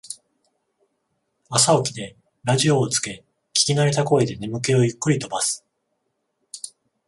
[1.51, 5.63] 朝起きてラジオをつけ聞きなれた声で眠気をゆっくり飛ばす